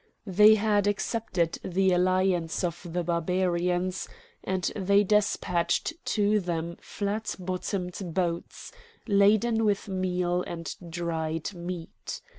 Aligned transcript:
They 0.25 0.55
had 0.55 0.87
accepted 0.87 1.59
the 1.63 1.91
alliance 1.91 2.63
of 2.63 2.87
the 2.91 3.03
Barbarians, 3.03 4.09
and 4.43 4.63
they 4.75 5.03
despatched 5.03 5.93
to 6.05 6.39
them 6.39 6.77
flat 6.81 7.35
bottomed 7.37 7.99
boats 8.05 8.71
laden 9.05 9.63
with 9.63 9.87
meal 9.87 10.43
and 10.47 10.75
dried 10.89 11.53
meat. 11.53 12.19